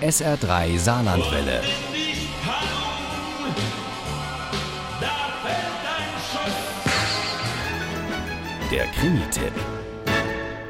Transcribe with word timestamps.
SR3 0.00 0.78
Saarlandwelle. 0.78 1.60
Der 8.72 8.86
Krimi-Tipp. 8.86 9.52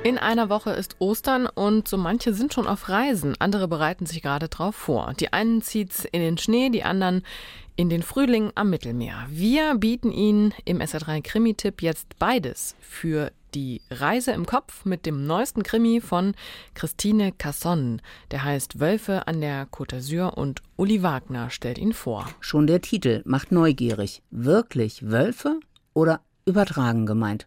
In 0.03 0.19
einer 0.19 0.49
Woche 0.49 0.71
ist 0.73 0.97
Ostern 0.99 1.47
und 1.47 1.87
so 1.87 1.97
manche 1.97 2.35
sind 2.35 2.53
schon 2.53 2.67
auf 2.67 2.89
Reisen, 2.89 3.37
andere 3.39 3.69
bereiten 3.69 4.05
sich 4.05 4.21
gerade 4.21 4.49
drauf 4.49 4.75
vor. 4.75 5.15
Die 5.21 5.33
einen 5.33 5.63
zieht's 5.63 6.05
in 6.05 6.21
den 6.21 6.37
Schnee, 6.37 6.71
die 6.71 6.83
anderen 6.83 7.23
in 7.77 7.89
den 7.89 8.03
Frühling 8.03 8.51
am 8.57 8.71
Mittelmeer. 8.71 9.27
Wir 9.29 9.77
bieten 9.77 10.11
Ihnen 10.11 10.55
im 10.65 10.81
SR3 10.81 11.23
Krimi-Tipp 11.23 11.83
jetzt 11.83 12.19
beides 12.19 12.75
für 12.81 13.31
die 13.55 13.83
Reise 13.91 14.33
im 14.33 14.47
Kopf 14.47 14.85
mit 14.85 15.07
dem 15.07 15.27
neuesten 15.27 15.63
Krimi 15.63 16.01
von 16.01 16.35
Christine 16.75 17.33
Casson. 17.33 18.01
Der 18.31 18.45
heißt 18.45 18.81
Wölfe 18.81 19.27
an 19.27 19.41
der 19.41 19.69
Côte 19.69 19.97
d'Azur 19.97 20.35
und 20.35 20.63
Uli 20.77 21.03
Wagner 21.03 21.51
stellt 21.51 21.79
ihn 21.79 21.93
vor. 21.93 22.29
Schon 22.41 22.67
der 22.67 22.81
Titel 22.81 23.23
macht 23.25 23.53
neugierig. 23.53 24.23
Wirklich 24.31 25.11
Wölfe 25.11 25.61
oder 25.95 26.21
übertragen 26.47 27.07
gemeint? 27.07 27.47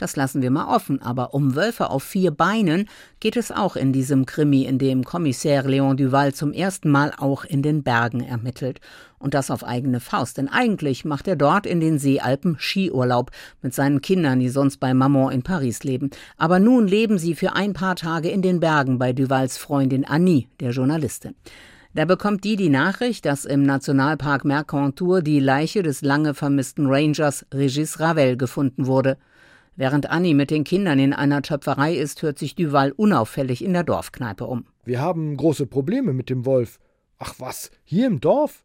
Das 0.00 0.16
lassen 0.16 0.40
wir 0.40 0.50
mal 0.50 0.74
offen, 0.74 1.02
aber 1.02 1.34
um 1.34 1.56
Wölfe 1.56 1.90
auf 1.90 2.02
vier 2.02 2.30
Beinen 2.30 2.88
geht 3.20 3.36
es 3.36 3.52
auch 3.52 3.76
in 3.76 3.92
diesem 3.92 4.24
Krimi, 4.24 4.62
in 4.62 4.78
dem 4.78 5.04
Kommissär 5.04 5.62
Leon 5.62 5.98
Duval 5.98 6.32
zum 6.32 6.54
ersten 6.54 6.90
Mal 6.90 7.12
auch 7.18 7.44
in 7.44 7.60
den 7.60 7.82
Bergen 7.82 8.22
ermittelt. 8.22 8.80
Und 9.18 9.34
das 9.34 9.50
auf 9.50 9.62
eigene 9.62 10.00
Faust, 10.00 10.38
denn 10.38 10.48
eigentlich 10.48 11.04
macht 11.04 11.28
er 11.28 11.36
dort 11.36 11.66
in 11.66 11.80
den 11.80 11.98
Seealpen 11.98 12.56
Skiurlaub 12.58 13.30
mit 13.60 13.74
seinen 13.74 14.00
Kindern, 14.00 14.40
die 14.40 14.48
sonst 14.48 14.78
bei 14.78 14.94
Maman 14.94 15.34
in 15.34 15.42
Paris 15.42 15.84
leben. 15.84 16.08
Aber 16.38 16.60
nun 16.60 16.88
leben 16.88 17.18
sie 17.18 17.34
für 17.34 17.52
ein 17.52 17.74
paar 17.74 17.94
Tage 17.94 18.30
in 18.30 18.40
den 18.40 18.58
Bergen 18.58 18.98
bei 18.98 19.12
Duvals 19.12 19.58
Freundin 19.58 20.06
Annie, 20.06 20.46
der 20.60 20.70
Journalistin. 20.70 21.34
Da 21.92 22.06
bekommt 22.06 22.44
die 22.44 22.56
die 22.56 22.70
Nachricht, 22.70 23.26
dass 23.26 23.44
im 23.44 23.64
Nationalpark 23.64 24.46
Mercantour 24.46 25.20
die 25.20 25.40
Leiche 25.40 25.82
des 25.82 26.00
lange 26.00 26.32
vermissten 26.32 26.86
Rangers 26.86 27.44
Regis 27.52 28.00
Ravel 28.00 28.38
gefunden 28.38 28.86
wurde. 28.86 29.18
Während 29.76 30.10
Annie 30.10 30.34
mit 30.34 30.50
den 30.50 30.64
Kindern 30.64 30.98
in 30.98 31.12
einer 31.12 31.42
Töpferei 31.42 31.94
ist, 31.94 32.22
hört 32.22 32.38
sich 32.38 32.54
Duval 32.54 32.92
unauffällig 32.92 33.64
in 33.64 33.72
der 33.72 33.84
Dorfkneipe 33.84 34.46
um. 34.46 34.66
Wir 34.84 35.00
haben 35.00 35.36
große 35.36 35.66
Probleme 35.66 36.12
mit 36.12 36.28
dem 36.30 36.44
Wolf. 36.44 36.78
Ach 37.18 37.34
was, 37.38 37.70
hier 37.84 38.06
im 38.06 38.20
Dorf? 38.20 38.64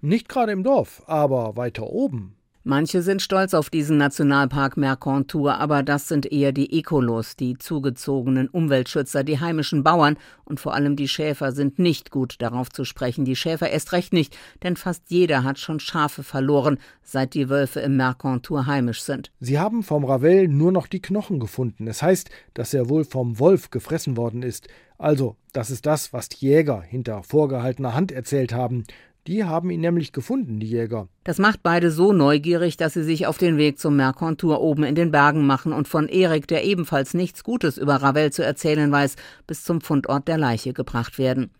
Nicht 0.00 0.28
gerade 0.28 0.52
im 0.52 0.62
Dorf, 0.62 1.02
aber 1.06 1.56
weiter 1.56 1.88
oben. 1.88 2.36
Manche 2.62 3.00
sind 3.00 3.22
stolz 3.22 3.54
auf 3.54 3.70
diesen 3.70 3.96
Nationalpark 3.96 4.76
Mercantour, 4.76 5.54
aber 5.54 5.82
das 5.82 6.08
sind 6.08 6.30
eher 6.30 6.52
die 6.52 6.76
Ekolos, 6.78 7.34
die 7.34 7.56
zugezogenen 7.56 8.48
Umweltschützer, 8.48 9.24
die 9.24 9.40
heimischen 9.40 9.82
Bauern 9.82 10.18
und 10.44 10.60
vor 10.60 10.74
allem 10.74 10.94
die 10.94 11.08
Schäfer 11.08 11.52
sind 11.52 11.78
nicht 11.78 12.10
gut 12.10 12.34
darauf 12.40 12.68
zu 12.68 12.84
sprechen. 12.84 13.24
Die 13.24 13.34
Schäfer 13.34 13.70
erst 13.70 13.92
recht 13.92 14.12
nicht, 14.12 14.36
denn 14.62 14.76
fast 14.76 15.04
jeder 15.08 15.42
hat 15.42 15.58
schon 15.58 15.80
Schafe 15.80 16.22
verloren, 16.22 16.78
seit 17.02 17.32
die 17.32 17.48
Wölfe 17.48 17.80
im 17.80 17.96
Mercantour 17.96 18.66
heimisch 18.66 19.00
sind. 19.00 19.32
Sie 19.40 19.58
haben 19.58 19.82
vom 19.82 20.04
Ravel 20.04 20.46
nur 20.46 20.70
noch 20.70 20.86
die 20.86 21.00
Knochen 21.00 21.40
gefunden. 21.40 21.86
Es 21.86 22.02
heißt, 22.02 22.28
dass 22.52 22.74
er 22.74 22.90
wohl 22.90 23.04
vom 23.04 23.38
Wolf 23.38 23.70
gefressen 23.70 24.18
worden 24.18 24.42
ist. 24.42 24.68
Also, 24.98 25.36
das 25.54 25.70
ist 25.70 25.86
das, 25.86 26.12
was 26.12 26.28
die 26.28 26.44
Jäger 26.44 26.82
hinter 26.82 27.22
vorgehaltener 27.22 27.94
Hand 27.94 28.12
erzählt 28.12 28.52
haben. 28.52 28.84
Die 29.26 29.44
haben 29.44 29.70
ihn 29.70 29.80
nämlich 29.80 30.12
gefunden, 30.12 30.60
die 30.60 30.66
Jäger. 30.66 31.08
Das 31.24 31.38
macht 31.38 31.62
beide 31.62 31.90
so 31.90 32.12
neugierig, 32.12 32.76
dass 32.76 32.94
sie 32.94 33.02
sich 33.02 33.26
auf 33.26 33.36
den 33.36 33.58
Weg 33.58 33.78
zum 33.78 33.96
Mercantour 33.96 34.60
oben 34.60 34.82
in 34.82 34.94
den 34.94 35.10
Bergen 35.10 35.46
machen 35.46 35.72
und 35.72 35.88
von 35.88 36.08
Erik, 36.08 36.48
der 36.48 36.64
ebenfalls 36.64 37.12
nichts 37.12 37.44
Gutes 37.44 37.76
über 37.76 37.96
Ravel 37.96 38.32
zu 38.32 38.42
erzählen 38.42 38.90
weiß, 38.90 39.16
bis 39.46 39.62
zum 39.62 39.82
Fundort 39.82 40.26
der 40.26 40.38
Leiche 40.38 40.72
gebracht 40.72 41.18
werden. 41.18 41.50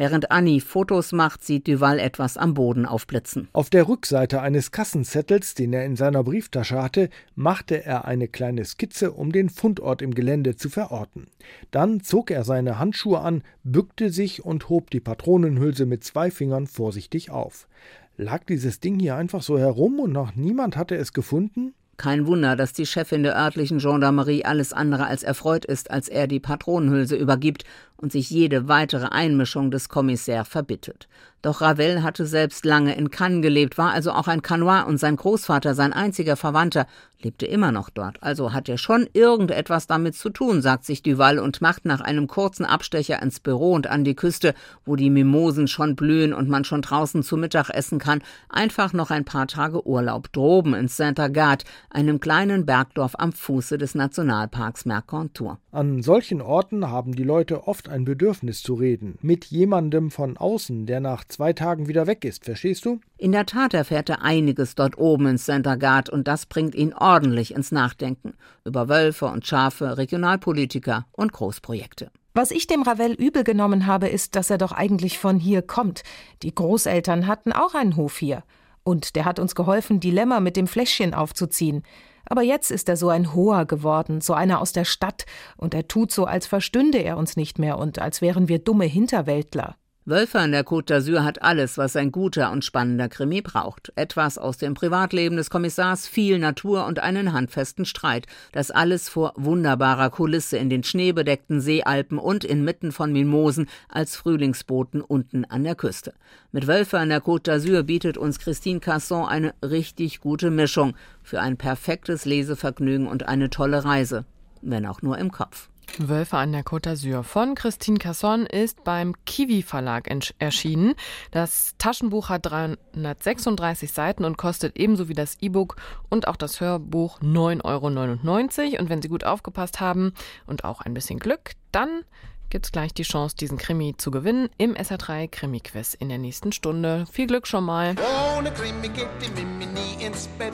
Während 0.00 0.30
Annie 0.30 0.62
Fotos 0.62 1.12
macht, 1.12 1.44
sieht 1.44 1.68
Duval 1.68 1.98
etwas 1.98 2.38
am 2.38 2.54
Boden 2.54 2.86
aufblitzen. 2.86 3.48
Auf 3.52 3.68
der 3.68 3.86
Rückseite 3.86 4.40
eines 4.40 4.70
Kassenzettels, 4.70 5.52
den 5.52 5.74
er 5.74 5.84
in 5.84 5.94
seiner 5.94 6.24
Brieftasche 6.24 6.80
hatte, 6.80 7.10
machte 7.34 7.84
er 7.84 8.06
eine 8.06 8.26
kleine 8.26 8.64
Skizze, 8.64 9.12
um 9.12 9.30
den 9.30 9.50
Fundort 9.50 10.00
im 10.00 10.14
Gelände 10.14 10.56
zu 10.56 10.70
verorten. 10.70 11.26
Dann 11.70 12.00
zog 12.00 12.30
er 12.30 12.44
seine 12.44 12.78
Handschuhe 12.78 13.20
an, 13.20 13.42
bückte 13.62 14.08
sich 14.08 14.42
und 14.42 14.70
hob 14.70 14.88
die 14.88 15.00
Patronenhülse 15.00 15.84
mit 15.84 16.02
zwei 16.02 16.30
Fingern 16.30 16.66
vorsichtig 16.66 17.30
auf. 17.30 17.68
Lag 18.16 18.44
dieses 18.44 18.80
Ding 18.80 18.98
hier 18.98 19.16
einfach 19.16 19.42
so 19.42 19.58
herum 19.58 20.00
und 20.00 20.12
noch 20.12 20.34
niemand 20.34 20.78
hatte 20.78 20.96
es 20.96 21.12
gefunden? 21.12 21.74
Kein 22.00 22.26
Wunder, 22.26 22.56
dass 22.56 22.72
die 22.72 22.86
Chefin 22.86 23.24
der 23.24 23.36
örtlichen 23.36 23.76
Gendarmerie 23.76 24.46
alles 24.46 24.72
andere 24.72 25.06
als 25.06 25.22
erfreut 25.22 25.66
ist, 25.66 25.90
als 25.90 26.08
er 26.08 26.26
die 26.26 26.40
Patronenhülse 26.40 27.14
übergibt 27.14 27.64
und 28.00 28.12
sich 28.12 28.30
jede 28.30 28.68
weitere 28.68 29.06
Einmischung 29.06 29.70
des 29.70 29.88
Kommissärs 29.88 30.48
verbittet. 30.48 31.08
Doch 31.42 31.62
Ravel 31.62 32.02
hatte 32.02 32.26
selbst 32.26 32.66
lange 32.66 32.94
in 32.94 33.10
Cannes 33.10 33.40
gelebt, 33.40 33.78
war 33.78 33.92
also 33.92 34.12
auch 34.12 34.28
ein 34.28 34.42
Canois 34.42 34.82
und 34.82 34.98
sein 34.98 35.16
Großvater, 35.16 35.74
sein 35.74 35.94
einziger 35.94 36.36
Verwandter, 36.36 36.86
lebte 37.22 37.46
immer 37.46 37.72
noch 37.72 37.88
dort. 37.90 38.22
Also 38.22 38.52
hat 38.52 38.68
er 38.68 38.78
schon 38.78 39.08
irgendetwas 39.12 39.86
damit 39.86 40.14
zu 40.14 40.30
tun, 40.30 40.60
sagt 40.62 40.84
sich 40.84 41.02
Duval 41.02 41.38
und 41.38 41.60
macht 41.60 41.84
nach 41.84 42.00
einem 42.00 42.26
kurzen 42.26 42.64
Abstecher 42.64 43.22
ins 43.22 43.40
Büro 43.40 43.72
und 43.72 43.86
an 43.86 44.04
die 44.04 44.14
Küste, 44.14 44.54
wo 44.84 44.96
die 44.96 45.10
Mimosen 45.10 45.66
schon 45.66 45.96
blühen 45.96 46.34
und 46.34 46.48
man 46.48 46.64
schon 46.64 46.82
draußen 46.82 47.22
zu 47.22 47.36
Mittag 47.36 47.70
essen 47.70 47.98
kann, 47.98 48.22
einfach 48.48 48.92
noch 48.92 49.10
ein 49.10 49.24
paar 49.24 49.46
Tage 49.46 49.86
Urlaub 49.86 50.32
droben 50.32 50.74
in 50.74 50.88
Saint-Agathe, 50.88 51.64
einem 51.90 52.20
kleinen 52.20 52.66
Bergdorf 52.66 53.14
am 53.18 53.32
Fuße 53.32 53.78
des 53.78 53.94
Nationalparks 53.94 54.84
Mercantour. 54.84 55.58
An 55.72 56.02
solchen 56.02 56.42
Orten 56.42 56.90
haben 56.90 57.14
die 57.14 57.24
Leute 57.24 57.66
oft 57.66 57.88
ein 57.90 58.04
Bedürfnis 58.04 58.62
zu 58.62 58.74
reden, 58.74 59.18
mit 59.20 59.46
jemandem 59.46 60.10
von 60.10 60.36
außen, 60.36 60.86
der 60.86 61.00
nach 61.00 61.24
zwei 61.24 61.52
Tagen 61.52 61.88
wieder 61.88 62.06
weg 62.06 62.24
ist, 62.24 62.44
verstehst 62.44 62.84
du? 62.84 63.00
In 63.18 63.32
der 63.32 63.46
Tat 63.46 63.74
erfährt 63.74 64.08
er 64.08 64.22
einiges 64.22 64.74
dort 64.74 64.98
oben 64.98 65.26
in 65.26 65.38
Saint-Agathe 65.38 66.10
und 66.12 66.26
das 66.28 66.46
bringt 66.46 66.74
ihn 66.74 66.94
ordentlich 66.94 67.54
ins 67.54 67.72
Nachdenken 67.72 68.34
über 68.64 68.88
Wölfe 68.88 69.26
und 69.26 69.46
Schafe, 69.46 69.98
Regionalpolitiker 69.98 71.06
und 71.12 71.32
Großprojekte. 71.32 72.10
Was 72.32 72.52
ich 72.52 72.66
dem 72.66 72.82
Ravel 72.82 73.12
übel 73.12 73.42
genommen 73.42 73.86
habe, 73.86 74.08
ist, 74.08 74.36
dass 74.36 74.50
er 74.50 74.58
doch 74.58 74.72
eigentlich 74.72 75.18
von 75.18 75.38
hier 75.38 75.62
kommt. 75.62 76.04
Die 76.42 76.54
Großeltern 76.54 77.26
hatten 77.26 77.52
auch 77.52 77.74
einen 77.74 77.96
Hof 77.96 78.18
hier. 78.18 78.44
Und 78.82 79.16
der 79.16 79.24
hat 79.24 79.38
uns 79.38 79.54
geholfen, 79.54 80.00
die 80.00 80.10
Lämmer 80.10 80.40
mit 80.40 80.56
dem 80.56 80.66
Fläschchen 80.66 81.12
aufzuziehen. 81.12 81.82
Aber 82.30 82.42
jetzt 82.42 82.70
ist 82.70 82.88
er 82.88 82.96
so 82.96 83.08
ein 83.08 83.34
Hoher 83.34 83.66
geworden, 83.66 84.20
so 84.20 84.34
einer 84.34 84.60
aus 84.60 84.72
der 84.72 84.84
Stadt, 84.84 85.26
und 85.56 85.74
er 85.74 85.88
tut 85.88 86.12
so, 86.12 86.26
als 86.26 86.46
verstünde 86.46 86.98
er 86.98 87.16
uns 87.16 87.36
nicht 87.36 87.58
mehr 87.58 87.76
und 87.76 87.98
als 87.98 88.22
wären 88.22 88.48
wir 88.48 88.60
dumme 88.60 88.84
Hinterwäldler. 88.84 89.74
Wölfe 90.06 90.38
an 90.38 90.52
der 90.52 90.64
Côte 90.64 90.86
d'Azur 90.86 91.24
hat 91.24 91.42
alles, 91.42 91.76
was 91.76 91.94
ein 91.94 92.10
guter 92.10 92.52
und 92.52 92.64
spannender 92.64 93.10
Krimi 93.10 93.42
braucht. 93.42 93.92
Etwas 93.96 94.38
aus 94.38 94.56
dem 94.56 94.72
Privatleben 94.72 95.36
des 95.36 95.50
Kommissars, 95.50 96.08
viel 96.08 96.38
Natur 96.38 96.86
und 96.86 97.00
einen 97.00 97.34
handfesten 97.34 97.84
Streit. 97.84 98.26
Das 98.52 98.70
alles 98.70 99.10
vor 99.10 99.34
wunderbarer 99.36 100.08
Kulisse 100.08 100.56
in 100.56 100.70
den 100.70 100.84
schneebedeckten 100.84 101.60
Seealpen 101.60 102.18
und 102.18 102.44
inmitten 102.44 102.92
von 102.92 103.12
Mimosen 103.12 103.68
als 103.90 104.16
Frühlingsboten 104.16 105.02
unten 105.02 105.44
an 105.44 105.64
der 105.64 105.74
Küste. 105.74 106.14
Mit 106.50 106.66
Wölfe 106.66 106.98
an 106.98 107.10
der 107.10 107.22
Côte 107.22 107.50
d'Azur 107.50 107.82
bietet 107.82 108.16
uns 108.16 108.38
Christine 108.38 108.80
Casson 108.80 109.26
eine 109.26 109.52
richtig 109.62 110.20
gute 110.20 110.50
Mischung 110.50 110.94
für 111.22 111.42
ein 111.42 111.58
perfektes 111.58 112.24
Lesevergnügen 112.24 113.06
und 113.06 113.28
eine 113.28 113.50
tolle 113.50 113.84
Reise. 113.84 114.24
Wenn 114.62 114.86
auch 114.86 115.02
nur 115.02 115.18
im 115.18 115.30
Kopf. 115.30 115.69
Wölfe 115.98 116.36
an 116.36 116.52
der 116.52 116.64
Côte 116.64 116.90
d'Azur 116.90 117.22
von 117.22 117.54
Christine 117.54 117.98
Casson 117.98 118.46
ist 118.46 118.84
beim 118.84 119.14
Kiwi 119.24 119.62
Verlag 119.62 120.10
erschienen. 120.38 120.94
Das 121.30 121.74
Taschenbuch 121.78 122.28
hat 122.28 122.46
336 122.46 123.92
Seiten 123.92 124.24
und 124.24 124.38
kostet 124.38 124.76
ebenso 124.76 125.08
wie 125.08 125.14
das 125.14 125.36
E-Book 125.40 125.76
und 126.08 126.28
auch 126.28 126.36
das 126.36 126.60
Hörbuch 126.60 127.20
9,99 127.20 127.64
Euro. 127.64 128.80
Und 128.80 128.88
wenn 128.88 129.02
Sie 129.02 129.08
gut 129.08 129.24
aufgepasst 129.24 129.80
haben 129.80 130.14
und 130.46 130.64
auch 130.64 130.80
ein 130.80 130.94
bisschen 130.94 131.18
Glück, 131.18 131.52
dann 131.72 132.04
gibt 132.50 132.66
es 132.66 132.72
gleich 132.72 132.92
die 132.92 133.04
Chance, 133.04 133.36
diesen 133.36 133.58
Krimi 133.58 133.94
zu 133.96 134.10
gewinnen 134.10 134.48
im 134.58 134.74
SR3 134.74 135.28
Krimi-Quiz 135.28 135.94
in 135.94 136.08
der 136.08 136.18
nächsten 136.18 136.52
Stunde. 136.52 137.06
Viel 137.10 137.26
Glück 137.26 137.46
schon 137.46 137.64
mal. 137.64 137.94
Ohne 138.36 138.50
Krimi 138.52 138.88
geht 138.88 139.08
die 139.22 139.30
Mimi 139.40 139.66
nie 139.66 140.04
ins 140.04 140.26
Bett. 140.38 140.52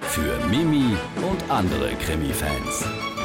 Für 0.00 0.38
Mimi 0.46 0.96
und 1.28 1.50
andere 1.50 1.94
Krimi-Fans. 1.96 2.86